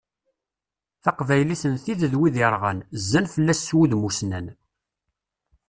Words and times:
Taqbaylit 1.03 1.63
n 1.73 1.75
tid 1.83 2.01
d 2.11 2.13
wid 2.19 2.35
irɣan, 2.45 2.79
zzan 3.01 3.25
fell-as 3.33 3.59
s 3.67 3.69
wudem 3.75 4.05
usnan. 4.09 4.47